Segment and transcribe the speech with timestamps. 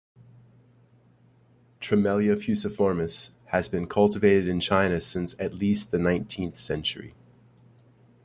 [1.79, 7.13] "Tremella fuciformis" has been cultivated in China since at least the nineteenth century.